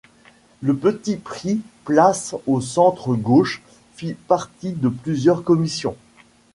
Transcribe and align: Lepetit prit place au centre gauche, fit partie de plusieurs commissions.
Lepetit 0.63 1.17
prit 1.17 1.61
place 1.85 2.35
au 2.47 2.59
centre 2.59 3.13
gauche, 3.13 3.61
fit 3.95 4.15
partie 4.15 4.71
de 4.73 4.89
plusieurs 4.89 5.43
commissions. 5.43 5.95